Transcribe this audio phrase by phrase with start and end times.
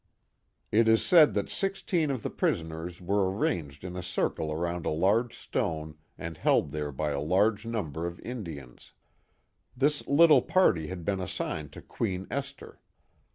[0.71, 4.89] It is said that sixteen of the prisoners were arranged in a circle around a
[4.89, 8.93] large stone, and held there by a large number of Indians.
[9.77, 12.81] This little party had been assigned to Queen Esther.